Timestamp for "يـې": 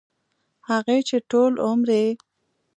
2.01-2.09